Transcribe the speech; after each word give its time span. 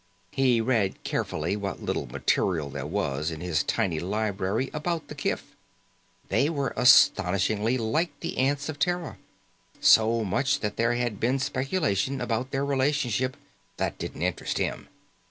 He 0.31 0.61
read 0.61 1.03
carefully 1.03 1.55
what 1.55 1.83
little 1.83 2.07
material 2.07 2.71
there 2.71 2.87
was 2.87 3.29
in 3.29 3.39
his 3.39 3.61
tiny 3.61 3.99
library 3.99 4.71
about 4.73 5.09
the 5.09 5.13
kif. 5.13 5.55
They 6.29 6.49
were 6.49 6.73
astonishingly 6.75 7.77
like 7.77 8.09
the 8.21 8.39
ants 8.39 8.67
of 8.67 8.79
Terra. 8.79 9.19
So 9.79 10.23
much 10.23 10.61
that 10.61 10.75
there 10.75 10.95
had 10.95 11.19
been 11.19 11.37
speculation 11.37 12.19
about 12.19 12.49
their 12.49 12.65
relationship 12.65 13.37
that 13.77 13.99
didn't 13.99 14.23
interest 14.23 14.57
him. 14.57 14.87